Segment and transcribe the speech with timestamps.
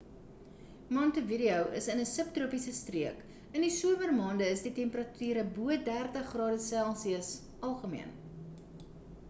[0.97, 3.19] montevideo is in ‘n subtropiese streek;
[3.59, 7.23] in die somermaande is temperature van bo +30°c
[7.71, 8.17] algemeen